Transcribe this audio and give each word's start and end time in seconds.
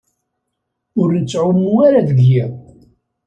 Ur 0.99 1.09
tettɛumu 1.15 1.73
ara 1.87 2.07
deg 2.09 2.19
yiḍ. 2.29 2.51